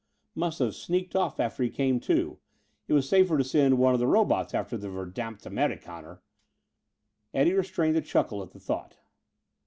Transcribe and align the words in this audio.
Must 0.33 0.57
have 0.57 0.73
sneaked 0.73 1.15
off 1.15 1.39
after 1.39 1.61
he 1.61 1.69
came 1.69 1.99
to; 1.99 2.39
it 2.87 2.93
was 2.93 3.07
safer 3.07 3.37
to 3.37 3.43
send 3.43 3.77
one 3.77 3.93
of 3.93 3.99
the 3.99 4.07
robots 4.07 4.51
after 4.55 4.75
the 4.75 4.87
verdammt 4.87 5.43
Amerikaner. 5.45 6.21
Eddie 7.35 7.53
restrained 7.53 7.95
a 7.97 8.01
chuckle 8.01 8.41
at 8.41 8.49
the 8.49 8.59
thought. 8.59 8.97